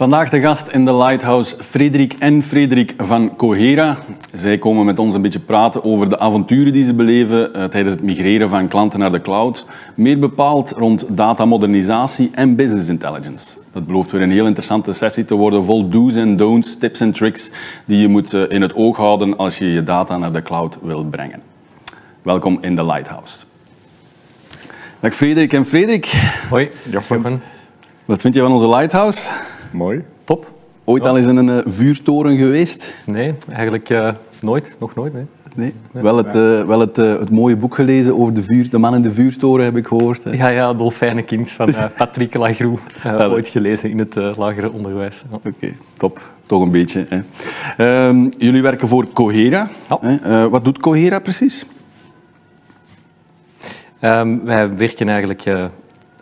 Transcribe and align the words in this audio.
Vandaag 0.00 0.30
de 0.30 0.40
gast 0.40 0.68
in 0.68 0.84
de 0.84 0.94
Lighthouse, 0.94 1.56
Frederik 1.62 2.16
en 2.18 2.42
Frederik 2.42 2.94
van 2.98 3.36
Cohera. 3.36 3.98
Zij 4.34 4.58
komen 4.58 4.84
met 4.84 4.98
ons 4.98 5.14
een 5.14 5.22
beetje 5.22 5.38
praten 5.38 5.84
over 5.84 6.08
de 6.08 6.18
avonturen 6.18 6.72
die 6.72 6.84
ze 6.84 6.94
beleven 6.94 7.56
uh, 7.56 7.64
tijdens 7.64 7.94
het 7.94 8.04
migreren 8.04 8.48
van 8.48 8.68
klanten 8.68 8.98
naar 8.98 9.12
de 9.12 9.20
cloud. 9.20 9.66
Meer 9.94 10.18
bepaald 10.18 10.70
rond 10.70 11.06
datamodernisatie 11.08 12.30
en 12.34 12.56
business 12.56 12.88
intelligence. 12.88 13.50
Dat 13.72 13.86
belooft 13.86 14.10
weer 14.10 14.22
een 14.22 14.30
heel 14.30 14.46
interessante 14.46 14.92
sessie 14.92 15.24
te 15.24 15.34
worden, 15.34 15.64
vol 15.64 15.88
do's 15.88 16.16
en 16.16 16.36
don'ts, 16.36 16.78
tips 16.78 17.00
en 17.00 17.12
tricks 17.12 17.50
die 17.84 18.00
je 18.00 18.08
moet 18.08 18.32
uh, 18.32 18.42
in 18.48 18.62
het 18.62 18.74
oog 18.74 18.96
houden 18.96 19.36
als 19.36 19.58
je 19.58 19.72
je 19.72 19.82
data 19.82 20.16
naar 20.16 20.32
de 20.32 20.42
cloud 20.42 20.78
wil 20.82 21.04
brengen. 21.04 21.42
Welkom 22.22 22.58
in 22.60 22.74
de 22.74 22.86
Lighthouse. 22.86 23.36
Dag 25.00 25.14
Frederik 25.14 25.52
en 25.52 25.66
Frederik. 25.66 26.06
Hoi, 26.48 26.70
Jochen. 26.90 27.42
Wat 28.04 28.20
vind 28.20 28.34
je 28.34 28.40
van 28.40 28.52
onze 28.52 28.68
Lighthouse? 28.68 29.28
Mooi. 29.70 30.04
Top. 30.24 30.52
Ooit 30.84 31.04
al 31.04 31.16
eens 31.16 31.26
in 31.26 31.36
een 31.36 31.48
uh, 31.48 31.58
vuurtoren 31.64 32.36
geweest? 32.36 32.96
Nee, 33.06 33.34
eigenlijk 33.48 33.90
uh, 33.90 34.08
nooit. 34.40 34.76
Nog 34.78 34.94
nooit, 34.94 35.12
nee. 35.12 35.26
Nee. 35.54 35.74
Wel, 35.92 36.16
het, 36.16 36.34
uh, 36.34 36.62
wel 36.66 36.80
het, 36.80 36.96
het, 36.96 37.30
mooie 37.30 37.56
boek 37.56 37.74
gelezen 37.74 38.18
over 38.18 38.34
de, 38.34 38.42
vuur, 38.42 38.70
de 38.70 38.78
man 38.78 38.94
in 38.94 39.02
de 39.02 39.10
vuurtoren, 39.10 39.64
heb 39.64 39.76
ik 39.76 39.86
gehoord. 39.86 40.24
Hè. 40.24 40.30
Ja, 40.30 40.48
ja, 40.48 40.74
Dolfijnenkind 40.74 41.50
van 41.50 41.74
Patrick 41.96 42.34
Lagroux. 42.34 42.80
ooit 43.04 43.48
gelezen 43.48 43.90
in 43.90 43.98
het 43.98 44.36
lagere 44.36 44.72
onderwijs. 44.72 45.22
Ja. 45.30 45.36
Oké, 45.44 45.72
top. 45.96 46.32
Toch 46.46 46.62
een 46.62 46.70
beetje. 46.70 47.06
Hè. 47.08 47.20
Ehm, 47.76 48.28
jullie 48.38 48.62
werken 48.62 48.88
voor 48.88 49.12
Cohera. 49.12 49.70
Ja. 50.00 50.48
wat 50.48 50.64
doet 50.64 50.78
Cohera 50.78 51.18
precies? 51.18 51.66
Um, 54.00 54.44
wij 54.44 54.76
werken 54.76 55.08
eigenlijk 55.08 55.42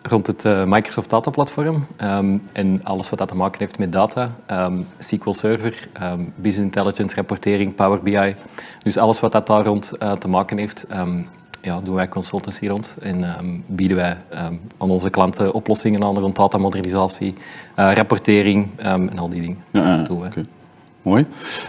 rond 0.09 0.27
het 0.27 0.45
uh, 0.45 0.63
Microsoft 0.63 1.09
Data 1.09 1.29
Platform 1.29 1.85
um, 2.01 2.41
en 2.51 2.79
alles 2.83 3.09
wat 3.09 3.19
dat 3.19 3.27
te 3.27 3.35
maken 3.35 3.59
heeft 3.59 3.77
met 3.77 3.91
data, 3.91 4.35
um, 4.51 4.87
SQL 4.97 5.31
Server, 5.31 5.87
um, 6.03 6.33
Business 6.35 6.75
Intelligence, 6.75 7.15
rapportering, 7.15 7.75
Power 7.75 8.03
BI. 8.03 8.35
Dus 8.83 8.97
alles 8.97 9.19
wat 9.19 9.31
dat 9.31 9.47
daar 9.47 9.65
rond 9.65 9.91
uh, 9.99 10.11
te 10.11 10.27
maken 10.27 10.57
heeft, 10.57 10.87
ja, 11.61 11.79
doen 11.81 11.95
wij 11.95 12.07
consultancy 12.07 12.67
rond 12.67 12.97
en 13.01 13.63
bieden 13.67 13.97
wij 13.97 14.17
aan 14.77 14.89
onze 14.89 15.09
klanten 15.09 15.53
oplossingen 15.53 16.03
aan 16.03 16.17
rond 16.17 16.35
datamodernisatie, 16.35 17.35
uh, 17.79 17.91
rapportering 17.93 18.67
en 18.77 19.19
al 19.19 19.29
die 19.29 19.41
dingen. 19.41 19.63
Ja, 19.71 19.95
ja, 19.95 20.05
okay. 20.09 20.43
Mooi. 21.01 21.25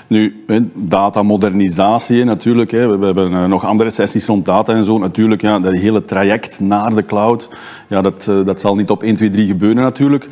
Nu, 0.06 0.44
datamodernisatie 0.74 2.24
natuurlijk. 2.24 2.70
We 2.70 2.78
hebben 2.78 3.34
eh, 3.34 3.44
nog 3.44 3.64
andere 3.64 3.90
sessies 3.90 4.26
rond 4.26 4.44
data 4.44 4.72
en 4.72 4.84
zo. 4.84 4.98
Natuurlijk, 4.98 5.40
ja, 5.40 5.58
dat 5.60 5.72
hele 5.72 6.04
traject 6.04 6.60
naar 6.60 6.94
de 6.94 7.04
cloud, 7.04 7.48
ja, 7.88 8.02
dat, 8.02 8.26
eh, 8.28 8.44
dat 8.44 8.60
zal 8.60 8.74
niet 8.74 8.90
op 8.90 9.02
1, 9.02 9.14
2, 9.16 9.28
3 9.28 9.46
gebeuren 9.46 9.82
natuurlijk. 9.82 10.28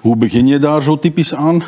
Hoe 0.00 0.16
begin 0.16 0.46
je 0.46 0.58
daar 0.58 0.82
zo 0.82 0.98
typisch 0.98 1.34
aan? 1.34 1.62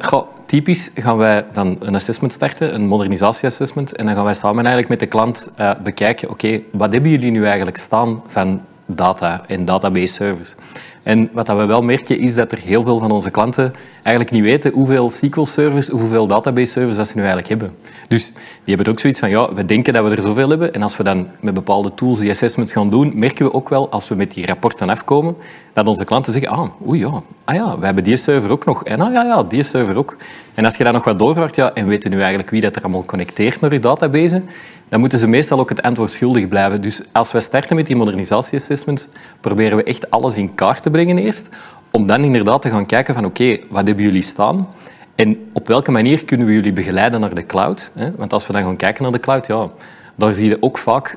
Goh, 0.00 0.26
typisch 0.46 0.90
gaan 0.94 1.16
wij 1.16 1.44
dan 1.52 1.76
een 1.80 1.94
assessment 1.94 2.32
starten, 2.32 2.74
een 2.74 2.86
modernisatie-assessment. 2.86 3.96
En 3.96 4.06
dan 4.06 4.14
gaan 4.14 4.24
wij 4.24 4.34
samen 4.34 4.64
eigenlijk 4.64 4.88
met 4.88 5.00
de 5.00 5.06
klant 5.06 5.50
uh, 5.60 5.70
bekijken, 5.82 6.30
oké, 6.30 6.60
wat 6.72 6.92
hebben 6.92 7.10
jullie 7.10 7.30
nu 7.30 7.44
eigenlijk 7.44 7.76
staan 7.76 8.22
van 8.26 8.60
data 8.86 9.44
en 9.46 9.64
database 9.64 10.14
servers? 10.14 10.54
En 11.02 11.30
wat 11.32 11.48
we 11.48 11.66
wel 11.66 11.82
merken 11.82 12.18
is 12.18 12.34
dat 12.34 12.52
er 12.52 12.58
heel 12.58 12.82
veel 12.82 12.98
van 12.98 13.10
onze 13.10 13.30
klanten 13.30 13.74
eigenlijk 14.02 14.30
niet 14.30 14.42
weten 14.42 14.72
hoeveel 14.72 15.10
SQL-servers, 15.10 15.88
hoeveel 15.88 16.26
database-servers 16.26 16.96
dat 16.96 17.06
ze 17.06 17.12
nu 17.14 17.20
eigenlijk 17.20 17.48
hebben. 17.48 17.76
Dus 18.08 18.32
die 18.64 18.74
hebben 18.74 18.92
ook 18.92 19.00
zoiets 19.00 19.18
van, 19.18 19.30
ja, 19.30 19.54
we 19.54 19.64
denken 19.64 19.92
dat 19.92 20.04
we 20.04 20.10
er 20.10 20.20
zoveel 20.20 20.48
hebben. 20.48 20.74
En 20.74 20.82
als 20.82 20.96
we 20.96 21.02
dan 21.02 21.28
met 21.40 21.54
bepaalde 21.54 21.94
tools 21.94 22.18
die 22.18 22.30
assessments 22.30 22.72
gaan 22.72 22.90
doen, 22.90 23.12
merken 23.14 23.44
we 23.44 23.52
ook 23.52 23.68
wel, 23.68 23.90
als 23.90 24.08
we 24.08 24.14
met 24.14 24.32
die 24.32 24.46
rapporten 24.46 24.88
afkomen, 24.88 25.36
dat 25.72 25.86
onze 25.86 26.04
klanten 26.04 26.32
zeggen, 26.32 26.50
ah, 26.50 26.68
oei 26.86 27.00
ja, 27.00 27.22
ah 27.44 27.54
ja, 27.54 27.78
we 27.78 27.84
hebben 27.84 28.04
die 28.04 28.16
server 28.16 28.50
ook 28.50 28.64
nog. 28.64 28.84
En 28.84 29.00
ah 29.00 29.12
ja, 29.12 29.24
ja, 29.24 29.42
die 29.42 29.62
server 29.62 29.96
ook. 29.96 30.16
En 30.54 30.64
als 30.64 30.76
je 30.76 30.84
dan 30.84 30.92
nog 30.92 31.04
wat 31.04 31.18
doorvraagt, 31.18 31.56
ja, 31.56 31.72
en 31.74 31.86
weten 31.86 32.10
nu 32.10 32.18
eigenlijk 32.20 32.50
wie 32.50 32.60
dat 32.60 32.76
er 32.76 32.82
allemaal 32.82 33.04
connecteert 33.04 33.60
naar 33.60 33.72
je 33.72 33.78
database, 33.78 34.42
dan 34.92 35.00
moeten 35.00 35.18
ze 35.18 35.26
meestal 35.26 35.58
ook 35.58 35.68
het 35.68 35.82
antwoord 35.82 36.12
schuldig 36.12 36.48
blijven. 36.48 36.80
Dus 36.80 37.00
als 37.12 37.32
we 37.32 37.40
starten 37.40 37.76
met 37.76 37.86
die 37.86 37.96
modernisatie-assessments, 37.96 39.08
proberen 39.40 39.76
we 39.76 39.82
echt 39.84 40.10
alles 40.10 40.36
in 40.36 40.54
kaart 40.54 40.82
te 40.82 40.90
brengen 40.90 41.18
eerst, 41.18 41.48
om 41.90 42.06
dan 42.06 42.24
inderdaad 42.24 42.62
te 42.62 42.70
gaan 42.70 42.86
kijken 42.86 43.14
van 43.14 43.24
oké, 43.24 43.58
wat 43.70 43.86
hebben 43.86 44.04
jullie 44.04 44.22
staan? 44.22 44.68
En 45.14 45.38
op 45.52 45.68
welke 45.68 45.90
manier 45.90 46.24
kunnen 46.24 46.46
we 46.46 46.52
jullie 46.52 46.72
begeleiden 46.72 47.20
naar 47.20 47.34
de 47.34 47.46
cloud? 47.46 47.92
Want 48.16 48.32
als 48.32 48.46
we 48.46 48.52
dan 48.52 48.62
gaan 48.62 48.76
kijken 48.76 49.02
naar 49.02 49.12
de 49.12 49.20
cloud, 49.20 49.46
ja, 49.46 49.70
daar 50.14 50.34
zie 50.34 50.48
je 50.48 50.56
ook 50.60 50.78
vaak 50.78 51.16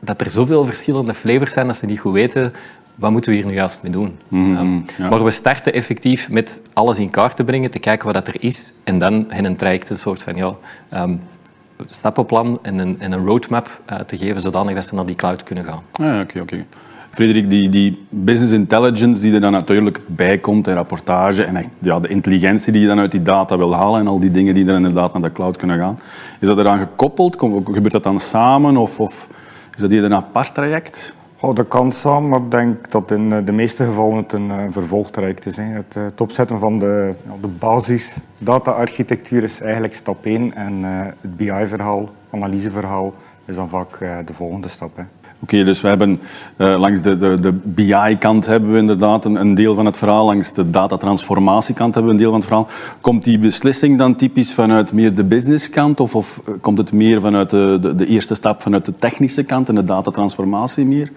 dat 0.00 0.20
er 0.20 0.30
zoveel 0.30 0.64
verschillende 0.64 1.14
flavors 1.14 1.52
zijn 1.52 1.66
dat 1.66 1.76
ze 1.76 1.86
niet 1.86 2.00
goed 2.00 2.12
weten 2.12 2.52
wat 2.94 3.10
moeten 3.10 3.30
we 3.30 3.36
hier 3.36 3.46
nu 3.46 3.52
juist 3.52 3.82
mee 3.82 3.92
doen. 3.92 4.18
Mm 4.28 4.56
-hmm, 4.56 4.84
ja. 4.96 5.08
Maar 5.08 5.24
we 5.24 5.30
starten 5.30 5.72
effectief 5.72 6.30
met 6.30 6.60
alles 6.72 6.98
in 6.98 7.10
kaart 7.10 7.36
te 7.36 7.44
brengen, 7.44 7.70
te 7.70 7.78
kijken 7.78 8.04
wat 8.04 8.14
dat 8.14 8.28
er 8.28 8.42
is 8.42 8.72
en 8.84 8.98
dan 8.98 9.24
hen 9.28 9.44
een 9.44 9.56
traject, 9.56 9.90
een 9.90 9.96
soort 9.96 10.22
van 10.22 10.36
ja, 10.36 10.54
um, 10.94 11.20
stappenplan 11.86 12.58
en 12.62 12.78
een, 12.78 13.00
en 13.00 13.12
een 13.12 13.26
roadmap 13.26 13.80
uh, 13.92 13.98
te 13.98 14.16
geven, 14.16 14.40
zodanig 14.40 14.74
dat 14.74 14.84
ze 14.84 14.94
naar 14.94 15.06
die 15.06 15.14
cloud 15.14 15.42
kunnen 15.42 15.64
gaan. 15.64 15.82
Ah, 15.92 16.20
oké, 16.20 16.40
oké. 16.40 16.64
Frederik, 17.10 17.48
die, 17.48 17.68
die 17.68 18.06
business 18.08 18.52
intelligence 18.52 19.22
die 19.22 19.34
er 19.34 19.40
dan 19.40 19.52
natuurlijk 19.52 20.00
bij 20.06 20.38
komt, 20.38 20.68
en 20.68 20.74
rapportage 20.74 21.44
en 21.44 21.56
echt, 21.56 21.68
ja, 21.78 22.00
de 22.00 22.08
intelligentie 22.08 22.72
die 22.72 22.82
je 22.82 22.88
dan 22.88 22.98
uit 22.98 23.10
die 23.10 23.22
data 23.22 23.56
wil 23.56 23.74
halen 23.74 24.00
en 24.00 24.06
al 24.06 24.20
die 24.20 24.30
dingen 24.30 24.54
die 24.54 24.66
er 24.66 24.74
inderdaad 24.74 25.12
naar 25.12 25.22
de 25.22 25.32
cloud 25.32 25.56
kunnen 25.56 25.78
gaan, 25.78 25.98
is 26.40 26.48
dat 26.48 26.58
eraan 26.58 26.78
gekoppeld? 26.78 27.36
Gebeurt 27.64 27.92
dat 27.92 28.02
dan 28.02 28.20
samen 28.20 28.76
of, 28.76 29.00
of 29.00 29.28
is 29.74 29.80
dat 29.80 29.90
hier 29.90 30.04
een 30.04 30.14
apart 30.14 30.54
traject? 30.54 31.14
Oh, 31.44 31.54
dat 31.54 31.68
kan 31.68 31.92
maar 32.28 32.40
ik 32.40 32.50
denk 32.50 32.90
dat 32.90 33.10
in 33.10 33.32
eh, 33.32 33.38
de 33.44 33.52
meeste 33.52 33.84
gevallen 33.84 34.16
het 34.16 34.32
een 34.32 34.46
uh, 34.46 34.62
vervolgtraject 34.70 35.46
is. 35.46 35.56
Hè. 35.56 35.62
Het, 35.62 36.20
opzetten 36.20 36.60
van 36.60 36.78
de, 36.78 37.14
de 37.40 37.48
basis 37.48 38.16
data-architectuur 38.38 39.42
is 39.42 39.60
eigenlijk 39.60 39.94
stap 39.94 40.24
1 40.24 40.54
en 40.54 40.82
het 41.20 41.36
BI-verhaal, 41.36 42.08
analyseverhaal, 42.30 43.14
is 43.44 43.56
dan 43.56 43.68
vaak 43.68 43.98
de 44.26 44.32
volgende 44.32 44.68
stap. 44.68 45.04
Oké, 45.40 45.64
dus 45.64 45.80
we 45.80 45.88
hebben 45.88 46.20
langs 46.56 47.02
de, 47.02 47.16
de, 47.16 47.40
de 47.40 47.52
BI-kant 47.52 48.46
hebben 48.46 48.72
we 48.72 48.78
inderdaad 48.78 49.24
een, 49.24 49.40
een, 49.40 49.54
deel 49.54 49.74
van 49.74 49.86
het 49.86 49.96
verhaal, 49.96 50.24
langs 50.24 50.52
de 50.52 50.70
datatransformatiekant 50.70 51.94
hebben 51.94 52.12
we 52.12 52.18
een 52.18 52.22
deel 52.22 52.30
van 52.30 52.40
het 52.40 52.48
verhaal. 52.48 52.68
Komt 53.00 53.24
die 53.24 53.38
beslissing 53.38 53.98
dan 53.98 54.16
typisch 54.16 54.54
vanuit 54.54 54.92
meer 54.92 55.14
de 55.14 55.24
businesskant 55.24 56.00
of, 56.00 56.14
of 56.14 56.40
komt 56.60 56.78
het 56.78 56.92
meer 56.92 57.20
vanuit 57.20 57.50
de, 57.50 57.78
de, 57.80 57.94
de, 57.94 58.06
eerste 58.06 58.34
stap 58.34 58.62
vanuit 58.62 58.84
de 58.84 58.96
technische 58.98 59.42
kant 59.42 59.68
en 59.68 59.74
de 59.74 59.84
datatransformatie 59.84 60.84
meer? 60.84 61.10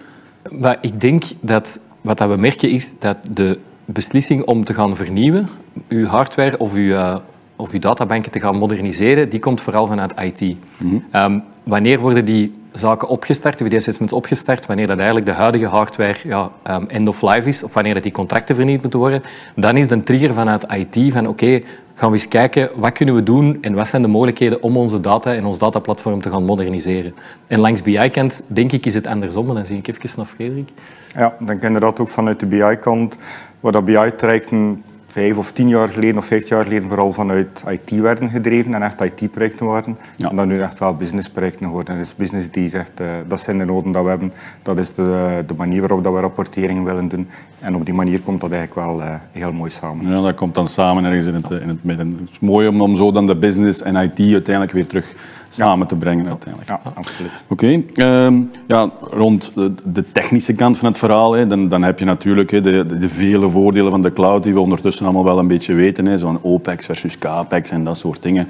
Maar 0.50 0.78
ik 0.80 1.00
denk 1.00 1.24
dat 1.40 1.78
wat 2.00 2.18
we 2.18 2.36
merken 2.36 2.70
is 2.70 2.98
dat 2.98 3.16
de 3.30 3.58
beslissing 3.84 4.44
om 4.44 4.64
te 4.64 4.74
gaan 4.74 4.96
vernieuwen, 4.96 5.48
uw 5.88 6.06
hardware 6.06 6.58
of 6.58 6.74
uw, 6.74 6.92
uh, 6.92 7.16
of 7.56 7.72
uw 7.72 7.78
databanken 7.78 8.30
te 8.30 8.40
gaan 8.40 8.56
moderniseren, 8.56 9.28
die 9.28 9.40
komt 9.40 9.60
vooral 9.60 9.86
vanuit 9.86 10.12
IT. 10.20 10.40
Mm 10.40 10.56
-hmm. 10.76 11.22
um, 11.22 11.42
wanneer 11.62 11.98
worden 11.98 12.24
die 12.24 12.52
zaken 12.72 13.08
opgestart, 13.08 13.58
die 13.58 13.76
assessments 13.76 14.12
opgestart, 14.12 14.66
wanneer 14.66 14.86
dat 14.86 14.96
eigenlijk 14.96 15.26
de 15.26 15.32
huidige 15.32 15.66
hardware 15.66 16.16
ja, 16.24 16.50
um, 16.70 16.88
end 16.88 17.08
of 17.08 17.22
life 17.22 17.48
is, 17.48 17.62
of 17.62 17.74
wanneer 17.74 17.94
dat 17.94 18.02
die 18.02 18.12
contracten 18.12 18.54
vernieuwd 18.54 18.80
moeten 18.80 18.98
worden, 18.98 19.22
dan 19.54 19.76
is 19.76 19.88
de 19.88 20.02
trigger 20.02 20.34
vanuit 20.34 20.66
IT 20.72 21.12
van 21.12 21.26
oké, 21.26 21.60
gaan 21.98 22.10
we 22.10 22.16
eens 22.16 22.28
kijken 22.28 22.70
wat 22.76 22.92
kunnen 22.92 23.14
we 23.14 23.22
doen 23.22 23.58
en 23.60 23.74
wat 23.74 23.88
zijn 23.88 24.02
de 24.02 24.08
mogelijkheden 24.08 24.62
om 24.62 24.76
onze 24.76 25.00
data 25.00 25.34
en 25.34 25.44
ons 25.44 25.58
dataplatform 25.58 26.20
te 26.20 26.30
gaan 26.30 26.44
moderniseren. 26.44 27.14
En 27.46 27.58
langs 27.58 27.82
BI-kant, 27.82 28.42
denk 28.46 28.72
ik, 28.72 28.86
is 28.86 28.94
het 28.94 29.06
andersom. 29.06 29.46
Dan 29.54 29.66
zie 29.66 29.76
ik 29.76 29.88
even 29.88 30.10
naar 30.16 30.26
Frederik. 30.26 30.68
Ja, 31.14 31.34
dan 31.38 31.46
denk 31.46 31.62
inderdaad 31.62 32.00
ook 32.00 32.08
vanuit 32.08 32.40
de 32.40 32.46
BI-kant, 32.46 33.18
waar 33.60 33.72
dat 33.72 33.84
BI-trajecten 33.84 34.82
vijf 35.12 35.36
of 35.36 35.52
tien 35.52 35.68
jaar 35.68 35.88
geleden 35.88 36.18
of 36.18 36.26
vijftien 36.26 36.56
jaar 36.56 36.64
geleden 36.64 36.88
vooral 36.88 37.12
vanuit 37.12 37.64
IT 37.68 37.90
werden 37.90 38.30
gedreven 38.30 38.74
en 38.74 38.82
echt 38.82 39.00
IT-projecten 39.00 39.66
waren. 39.66 39.98
En 40.16 40.36
dat 40.36 40.46
nu 40.46 40.60
echt 40.60 40.78
wel 40.78 40.94
business-projecten 40.94 41.68
worden. 41.68 41.98
Dus 41.98 42.14
business 42.14 42.50
die 42.50 42.68
zegt, 42.68 43.00
uh, 43.00 43.06
dat 43.28 43.40
zijn 43.40 43.58
de 43.58 43.64
noden 43.64 43.92
dat 43.92 44.02
we 44.02 44.08
hebben, 44.08 44.32
dat 44.62 44.78
is 44.78 44.92
de, 44.92 45.42
de 45.46 45.54
manier 45.54 45.80
waarop 45.80 46.04
dat 46.04 46.14
we 46.14 46.20
rapportering 46.20 46.84
willen 46.84 47.08
doen. 47.08 47.28
En 47.58 47.74
op 47.74 47.84
die 47.84 47.94
manier 47.94 48.20
komt 48.20 48.40
dat 48.40 48.52
eigenlijk 48.52 48.86
wel 48.86 49.00
uh, 49.00 49.14
heel 49.32 49.52
mooi 49.52 49.70
samen. 49.70 50.08
Ja, 50.08 50.22
dat 50.22 50.34
komt 50.34 50.54
dan 50.54 50.68
samen 50.68 51.04
ergens 51.04 51.26
in 51.26 51.34
het, 51.34 51.50
in 51.50 51.68
het 51.68 51.84
midden. 51.84 52.16
Het 52.20 52.30
is 52.30 52.40
mooi 52.40 52.68
om, 52.68 52.80
om 52.80 52.96
zo 52.96 53.12
dan 53.12 53.26
de 53.26 53.36
business 53.36 53.82
en 53.82 53.96
IT 53.96 54.18
uiteindelijk 54.18 54.72
weer 54.72 54.86
terug 54.86 55.14
samen 55.48 55.86
te 55.86 55.94
brengen 55.94 56.28
uiteindelijk. 56.28 56.68
Ja, 56.68 56.80
absoluut. 56.94 57.30
Oké. 57.48 57.82
Okay. 57.92 58.24
Um, 58.24 58.50
ja, 58.66 58.90
rond 59.00 59.50
de, 59.54 59.72
de, 59.84 60.04
technische 60.12 60.52
kant 60.52 60.78
van 60.78 60.88
het 60.88 60.98
verhaal, 60.98 61.32
hè, 61.32 61.46
dan, 61.46 61.68
dan 61.68 61.82
heb 61.82 61.98
je 61.98 62.04
natuurlijk 62.04 62.50
hè, 62.50 62.60
de, 62.60 62.98
de, 62.98 63.08
vele 63.08 63.48
voordelen 63.48 63.90
van 63.90 64.02
de 64.02 64.12
cloud 64.12 64.42
die 64.42 64.54
we 64.54 64.60
ondertussen 64.60 65.04
allemaal 65.04 65.24
wel 65.24 65.38
een 65.38 65.46
beetje 65.46 65.74
weten. 65.74 66.18
Zo'n 66.18 66.38
OPEX 66.42 66.86
versus 66.86 67.18
CAPEX 67.18 67.70
en 67.70 67.84
dat 67.84 67.96
soort 67.96 68.22
dingen. 68.22 68.48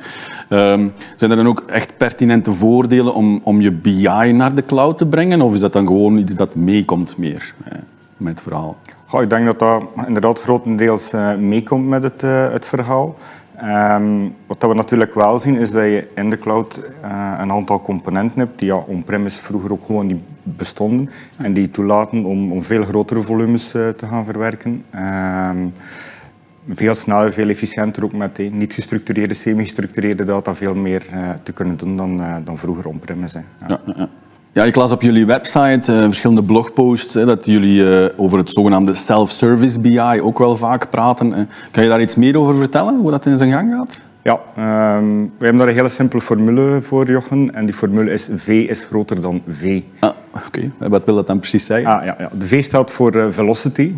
Um, 0.51 0.93
zijn 1.17 1.31
er 1.31 1.37
dan 1.37 1.49
ook 1.49 1.65
echt 1.67 1.97
pertinente 1.97 2.53
voordelen 2.53 3.15
om, 3.15 3.41
om 3.43 3.61
je 3.61 3.73
BI 3.73 4.33
naar 4.33 4.55
de 4.55 4.65
cloud 4.65 4.99
te 4.99 5.07
brengen? 5.07 5.41
Of 5.41 5.55
is 5.55 5.61
dat 5.61 5.73
dan 5.73 5.87
gewoon 5.87 6.19
iets 6.19 6.35
dat 6.35 6.55
meekomt 6.55 7.17
meer 7.17 7.55
hè, 7.65 7.77
met 8.17 8.33
het 8.33 8.43
verhaal? 8.43 8.77
Goh, 9.07 9.23
ik 9.23 9.31
denk 9.31 9.47
dat 9.47 9.59
dat 9.59 9.83
inderdaad 10.07 10.43
grotendeels 10.43 11.13
uh, 11.13 11.35
meekomt 11.35 11.89
met 11.89 12.03
het, 12.03 12.23
uh, 12.23 12.51
het 12.51 12.67
verhaal. 12.67 13.15
Um, 13.65 14.35
wat 14.47 14.63
we 14.63 14.75
natuurlijk 14.75 15.15
wel 15.15 15.39
zien 15.39 15.57
is 15.57 15.71
dat 15.71 15.83
je 15.83 16.09
in 16.15 16.31
de 16.31 16.39
cloud 16.39 16.79
uh, 17.05 17.35
een 17.39 17.51
aantal 17.51 17.81
componenten 17.81 18.39
hebt 18.39 18.59
die 18.59 18.69
ja, 18.69 18.77
on-premise 18.77 19.43
vroeger 19.43 19.73
ook 19.73 19.85
gewoon 19.85 20.07
niet 20.07 20.25
bestonden 20.43 21.11
en 21.37 21.53
die 21.53 21.71
toelaten 21.71 22.25
om, 22.25 22.53
om 22.53 22.63
veel 22.63 22.83
grotere 22.83 23.23
volumes 23.23 23.75
uh, 23.75 23.89
te 23.89 24.07
gaan 24.07 24.25
verwerken. 24.25 24.85
Um, 24.95 25.73
veel 26.69 26.95
sneller, 26.95 27.33
veel 27.33 27.49
efficiënter 27.49 28.05
ook 28.05 28.13
met 28.13 28.39
eh, 28.39 28.51
niet 28.51 28.73
gestructureerde, 28.73 29.35
semi-gestructureerde 29.35 30.25
data 30.25 30.55
veel 30.55 30.75
meer 30.75 31.07
eh, 31.11 31.31
te 31.43 31.53
kunnen 31.53 31.77
doen 31.77 31.97
dan, 31.97 32.23
eh, 32.23 32.37
dan 32.45 32.59
vroeger 32.59 32.87
on-premise. 32.87 33.43
Ja, 33.69 33.81
ja, 33.87 34.09
ja. 34.59 34.65
Ik 34.65 34.75
las 34.75 34.93
op 34.93 35.03
jullie 35.03 35.27
website 35.27 35.93
eh, 35.93 36.03
verschillende 36.03 36.43
blogposts 36.43 37.15
hè, 37.15 37.25
dat 37.25 37.47
jullie 37.47 37.91
eh, 37.91 38.09
over 38.17 38.39
het 38.39 38.51
zogenaamde 38.51 38.95
self-service 38.95 39.81
BI 39.81 40.21
ook 40.23 40.39
wel 40.39 40.57
vaak 40.57 40.91
praten. 40.91 41.33
hè. 41.33 41.45
Kan 41.71 41.83
je 41.83 41.89
daar 41.89 42.01
iets 42.01 42.15
meer 42.17 42.39
over 42.39 42.55
vertellen, 42.55 42.99
hoe 42.99 43.11
dat 43.11 43.27
in 43.27 43.39
zijn 43.39 43.53
gang 43.53 43.73
gaat? 43.73 44.03
Ja, 44.23 44.41
ehm, 44.57 45.23
we 45.39 45.45
hebben 45.45 45.59
daar 45.59 45.69
een 45.69 45.75
hele 45.75 45.89
simpele 45.89 46.23
formule 46.23 46.83
voor, 46.83 47.11
Jochen. 47.11 47.55
En 47.55 47.67
die 47.67 47.75
formule 47.75 48.11
is 48.11 48.29
V 48.35 48.49
is 48.49 48.85
groter 48.85 49.21
dan 49.21 49.43
V. 49.49 49.81
Ah, 49.99 50.11
oké. 50.47 50.73
Wat 50.79 51.05
wil 51.05 51.15
dat 51.15 51.27
dan 51.27 51.39
precies 51.39 51.65
zeggen? 51.65 51.87
Ah, 51.87 52.05
ja, 52.05 52.17
ja. 52.19 52.31
De 52.39 52.47
V 52.47 52.63
staat 52.63 52.91
voor 52.91 53.15
eh, 53.15 53.27
velocity. 53.31 53.93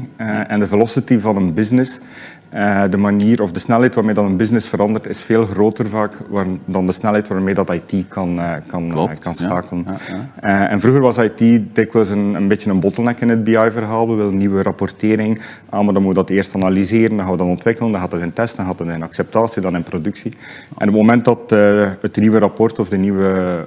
En 0.46 0.60
de 0.60 0.66
velocity 0.66 1.18
van 1.18 1.36
een 1.36 1.54
business, 1.54 1.98
eh, 2.50 2.82
de 2.88 2.96
manier 2.96 3.42
of 3.42 3.52
de 3.52 3.60
snelheid 3.60 3.94
waarmee 3.94 4.14
dat 4.14 4.24
een 4.24 4.36
business 4.36 4.68
verandert, 4.68 5.06
is 5.06 5.20
veel 5.20 5.46
groter 5.46 5.88
vaak 5.88 6.14
waar- 6.28 6.46
dan 6.64 6.86
de 6.86 6.92
snelheid 6.92 7.28
waarmee 7.28 7.54
dat 7.54 7.70
IT 7.70 8.08
kan, 8.08 8.38
eh, 8.38 8.52
kan, 8.66 8.90
eh, 8.90 8.94
kan 8.94 9.16
ja. 9.22 9.32
schakelen. 9.32 9.86
Ja, 10.40 10.68
en 10.68 10.80
vroeger 10.80 11.00
was 11.00 11.18
IT 11.18 11.74
dikwijls 11.74 12.08
een, 12.08 12.34
een 12.34 12.48
beetje 12.48 12.70
een 12.70 12.80
bottleneck 12.80 13.20
in 13.20 13.28
het 13.28 13.44
BI-verhaal. 13.44 14.08
We 14.08 14.14
willen 14.14 14.36
nieuwe 14.36 14.62
rapportering. 14.62 15.40
Ah, 15.68 15.84
maar 15.84 15.94
dan 15.94 16.02
moet 16.02 16.12
je 16.12 16.18
dat 16.18 16.30
eerst 16.30 16.54
analyseren, 16.54 17.16
dan 17.16 17.20
gaan 17.20 17.30
we 17.30 17.36
dat 17.36 17.46
ontwikkelen, 17.46 17.92
dan 17.92 18.00
gaat 18.00 18.12
het 18.12 18.20
in 18.20 18.32
test, 18.32 18.56
dan 18.56 18.66
gaat 18.66 18.78
het 18.78 18.88
in 18.88 19.02
acceptatie, 19.02 19.62
dan 19.62 19.74
in 19.74 19.82
productie. 19.82 20.30
En 20.78 20.88
op 20.88 20.94
het 20.94 21.02
moment 21.04 21.24
dat 21.24 21.50
het 22.00 22.16
nieuwe 22.16 22.38
rapport 22.38 22.78
of 22.78 22.88
de 22.88 22.98
nieuwe 22.98 23.66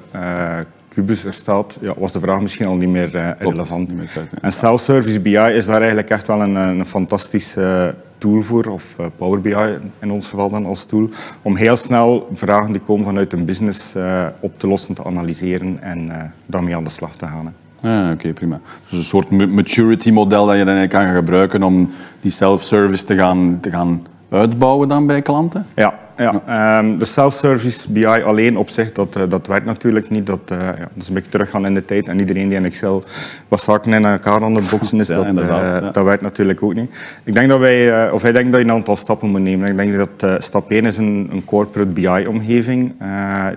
Cubus 0.94 1.26
er 1.26 1.34
staat, 1.34 1.78
ja, 1.82 1.94
was 1.98 2.12
de 2.12 2.20
vraag 2.20 2.42
misschien 2.42 2.66
al 2.66 2.76
niet 2.76 2.90
meer 2.90 3.16
eh, 3.16 3.30
relevant. 3.38 3.88
niet 3.88 3.98
meer 3.98 4.10
tijd, 4.14 4.28
ja. 4.32 4.38
En 4.42 4.52
self-service 4.52 5.20
BI 5.20 5.38
is 5.38 5.66
daar 5.66 5.78
eigenlijk 5.80 6.10
echt 6.10 6.28
wel 6.28 6.42
een, 6.42 6.56
een 6.56 6.86
fantastische 6.86 7.62
eh, 7.62 8.02
tool 8.18 8.42
voor, 8.42 8.66
of 8.66 8.96
eh, 9.00 9.06
Power 9.16 9.42
BI 9.42 9.56
in 10.00 10.12
ons 10.12 10.28
geval 10.28 10.50
dan 10.50 10.66
als 10.66 10.84
tool, 10.84 11.10
om 11.42 11.56
heel 11.56 11.78
snel 11.78 12.28
vragen 12.34 12.72
die 12.72 12.82
komen 12.82 13.06
vanuit 13.06 13.34
een 13.34 13.46
business 13.46 13.94
op 14.42 14.60
te 14.60 14.68
lossen, 14.68 14.94
te 14.94 15.04
analyseren 15.04 15.82
en 15.82 16.32
daarmee 16.46 16.76
aan 16.76 16.84
de 16.84 16.90
slag 16.90 17.16
te 17.16 17.26
gaan. 17.26 17.54
Ja, 17.82 18.12
oké, 18.12 18.34
prima. 18.34 18.60
Dus 18.90 18.98
een 19.00 19.06
soort 19.06 19.30
ma- 19.30 19.48
maturity 19.48 20.12
model 20.12 20.46
dat 20.46 20.58
je 20.58 20.66
dan 20.66 20.76
eigenlijk 20.76 21.06
kan 21.06 21.16
gebruiken 21.16 21.64
om 21.64 21.90
die 22.22 22.32
self-service 22.32 23.06
te 23.06 23.16
gaan, 23.16 23.58
te 23.62 23.70
gaan 23.70 24.06
uitbouwen 24.30 24.88
dan 24.88 25.08
bij 25.08 25.22
klanten? 25.22 25.66
Ja, 25.76 26.00
ja. 26.18 26.42
Ehm, 26.46 26.98
de 26.98 27.06
self-service 27.06 27.92
BI 27.92 28.06
alleen 28.06 28.58
op 28.58 28.70
zich, 28.70 28.92
dat, 28.92 29.16
eh, 29.16 29.24
dat 29.30 29.48
werkt 29.48 29.66
natuurlijk 29.66 30.10
niet. 30.10 30.26
Dat, 30.26 30.40
eh, 30.46 30.58
ja, 30.60 30.76
dat 30.76 30.90
is 30.98 31.08
een 31.08 31.14
beetje 31.14 31.32
teruggaan 31.32 31.66
in 31.66 31.74
de 31.74 31.86
tijd. 31.86 32.08
En 32.08 32.20
iedereen 32.20 32.48
die 32.48 32.58
in 32.58 32.66
Excel 32.66 33.04
wat 33.48 33.62
zaken 33.62 33.94
in 33.94 34.06
elkaar 34.06 34.44
aan 34.44 34.56
het 34.56 34.70
boksen 34.70 35.00
is, 35.00 35.08
Ja, 35.08 35.32
dat, 35.32 35.38
eh, 35.38 35.92
dat 35.92 36.04
werkt 36.04 36.22
natuurlijk 36.22 36.64
ook 36.64 36.74
niet. 36.74 36.92
Ik 37.24 37.34
denk 37.34 37.50
dat 37.50 37.60
wij, 37.60 38.12
of 38.12 38.22
wij 38.22 38.32
denken 38.32 38.52
dat 38.52 38.60
je 38.60 38.66
een 38.68 38.74
aantal 38.74 38.96
stappen 38.96 39.30
moet 39.30 39.42
nemen. 39.42 39.70
Ik 39.70 39.78
denk 39.78 39.96
dat 40.20 40.44
stap 40.44 40.72
1 40.72 40.86
is 40.86 40.98
een, 40.98 41.30
een 41.32 41.46
corporate 41.46 41.90
BI-omgeving 41.90 42.94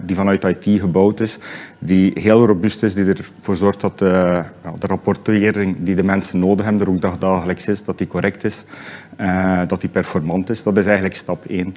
die 0.02 0.16
vanuit 0.16 0.44
IT 0.44 0.80
gebouwd 0.80 1.20
is, 1.20 1.38
die 1.78 2.11
heel 2.14 2.46
robuust 2.46 2.82
is, 2.82 2.94
die 2.94 3.05
ervoor 3.05 3.56
zorgt 3.56 3.81
dat 3.81 4.02
eh, 4.02 4.08
ja, 4.62 4.73
de 4.78 4.87
rapportering 4.87 5.76
die 5.78 5.94
de 5.94 6.02
mensen 6.02 6.38
nodig 6.38 6.64
hebben, 6.64 6.82
er 6.82 6.88
ook 6.93 7.00
dag- 7.00 7.19
dagelijks 7.19 7.67
is, 7.67 7.84
dat 7.84 7.99
die 7.99 8.06
correct 8.06 8.44
is, 8.44 8.64
eh, 9.17 9.61
dat 9.67 9.81
die 9.81 9.90
performant 9.90 10.50
is. 10.50 10.62
Dat 10.62 10.76
is 10.76 10.84
eigenlijk 10.87 11.17
stap 11.17 11.44
1. 11.49 11.75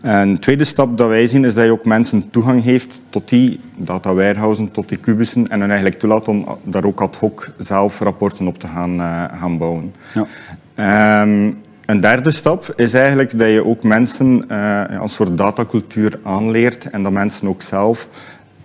En 0.00 0.34
de 0.34 0.40
tweede 0.40 0.64
stap 0.64 0.96
dat 0.96 1.08
wij 1.08 1.26
zien 1.26 1.44
is 1.44 1.54
dat 1.54 1.64
je 1.64 1.70
ook 1.70 1.84
mensen 1.84 2.30
toegang 2.30 2.62
heeft 2.62 3.00
tot 3.10 3.28
die 3.28 3.60
data 3.76 4.14
warehousen, 4.14 4.70
tot 4.70 4.88
die 4.88 4.98
kubussen 4.98 5.48
en 5.48 5.60
hen 5.60 5.68
eigenlijk 5.68 5.98
toelaat 5.98 6.28
om 6.28 6.46
daar 6.62 6.84
ook 6.84 7.00
ad 7.00 7.16
hoc 7.16 7.52
zelf 7.58 7.98
rapporten 8.00 8.46
op 8.46 8.58
te 8.58 8.66
gaan, 8.68 9.00
eh, 9.00 9.24
gaan 9.32 9.58
bouwen. 9.58 9.94
Ja. 10.14 10.26
Ehm, 10.74 11.52
een 11.86 12.00
derde 12.00 12.30
stap 12.30 12.72
is 12.76 12.92
eigenlijk 12.92 13.38
dat 13.38 13.48
je 13.48 13.64
ook 13.64 13.82
mensen 13.82 14.42
eh, 14.48 14.58
ja, 14.58 15.00
een 15.02 15.08
soort 15.08 15.38
datacultuur 15.38 16.18
aanleert 16.22 16.90
en 16.90 17.02
dat 17.02 17.12
mensen 17.12 17.48
ook 17.48 17.62
zelf 17.62 18.08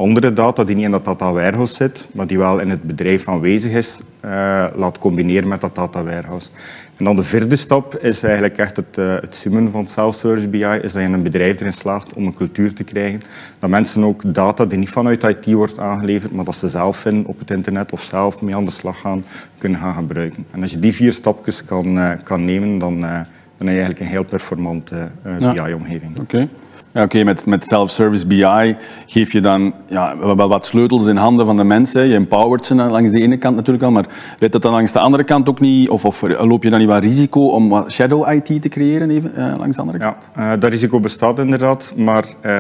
andere 0.01 0.33
data 0.33 0.63
die 0.63 0.75
niet 0.75 0.85
in 0.85 0.91
dat 0.91 1.05
data 1.05 1.33
warehouse 1.33 1.75
zit, 1.75 2.07
maar 2.11 2.27
die 2.27 2.37
wel 2.37 2.59
in 2.59 2.69
het 2.69 2.83
bedrijf 2.83 3.27
aanwezig 3.27 3.71
is, 3.71 3.97
eh, 4.19 4.67
laat 4.75 4.97
combineren 4.97 5.47
met 5.47 5.61
dat 5.61 5.75
data 5.75 6.03
warehouse. 6.03 6.49
En 6.97 7.05
dan 7.05 7.15
de 7.15 7.23
vierde 7.23 7.55
stap 7.55 7.97
is 7.97 8.23
eigenlijk 8.23 8.57
echt 8.57 8.75
het, 8.75 8.97
eh, 8.97 9.15
het 9.15 9.35
simmen 9.35 9.71
van 9.71 9.87
self-service 9.87 10.49
BI, 10.49 10.79
is 10.81 10.93
dat 10.93 11.01
je 11.01 11.07
een 11.07 11.23
bedrijf 11.23 11.59
erin 11.59 11.73
slaagt 11.73 12.13
om 12.13 12.25
een 12.25 12.33
cultuur 12.33 12.73
te 12.73 12.83
krijgen, 12.83 13.19
dat 13.59 13.69
mensen 13.69 14.03
ook 14.03 14.33
data 14.33 14.65
die 14.65 14.77
niet 14.77 14.89
vanuit 14.89 15.23
IT 15.23 15.53
wordt 15.53 15.79
aangeleverd, 15.79 16.31
maar 16.31 16.45
dat 16.45 16.55
ze 16.55 16.67
zelf 16.67 16.97
vinden 16.97 17.25
op 17.25 17.39
het 17.39 17.51
internet 17.51 17.91
of 17.91 18.01
zelf 18.01 18.41
mee 18.41 18.55
aan 18.55 18.65
de 18.65 18.71
slag 18.71 18.99
gaan, 18.99 19.23
kunnen 19.57 19.79
gaan 19.79 19.95
gebruiken. 19.95 20.45
En 20.51 20.61
als 20.61 20.71
je 20.71 20.79
die 20.79 20.93
vier 20.93 21.11
stapjes 21.11 21.65
kan, 21.65 21.97
eh, 21.97 22.11
kan 22.23 22.45
nemen, 22.45 22.77
dan, 22.77 22.99
dan 22.99 23.09
heb 23.09 23.25
je 23.57 23.67
eigenlijk 23.67 23.99
een 23.99 24.05
heel 24.05 24.23
performante 24.23 25.11
Ja. 25.39 25.53
BI-omgeving. 25.53 26.19
Oké. 26.19 26.49
Ja, 26.93 27.03
oké, 27.03 27.23
met, 27.23 27.45
met 27.45 27.65
self-service 27.65 28.27
BI 28.27 28.75
geef 29.05 29.31
je 29.31 29.39
dan 29.39 29.73
ja, 29.87 30.17
wel 30.17 30.47
wat 30.47 30.65
sleutels 30.65 31.07
in 31.07 31.15
handen 31.15 31.45
van 31.45 31.57
de 31.57 31.63
mensen. 31.63 32.09
Je 32.09 32.15
empowert 32.15 32.65
ze 32.65 32.75
langs 32.75 33.11
de 33.11 33.21
ene 33.21 33.37
kant 33.37 33.55
natuurlijk 33.55 33.83
wel, 33.83 33.91
maar 33.91 34.05
leidt 34.39 34.53
dat 34.53 34.61
dan 34.61 34.71
langs 34.71 34.91
de 34.91 34.99
andere 34.99 35.23
kant 35.23 35.49
ook 35.49 35.59
niet? 35.59 35.89
Of, 35.89 36.05
of 36.05 36.21
loop 36.21 36.63
je 36.63 36.69
dan 36.69 36.79
niet 36.79 36.87
wat 36.87 37.03
risico 37.03 37.47
om 37.47 37.69
wat 37.69 37.91
shadow 37.91 38.31
IT 38.31 38.61
te 38.61 38.69
creëren 38.69 39.09
even, 39.09 39.35
eh, 39.35 39.53
langs 39.57 39.75
de 39.75 39.81
andere 39.81 39.97
kant? 39.97 40.29
Ja, 40.35 40.53
eh, 40.53 40.59
dat 40.59 40.69
risico 40.69 40.99
bestaat 40.99 41.39
inderdaad, 41.39 41.93
maar 41.95 42.25
eh, 42.41 42.53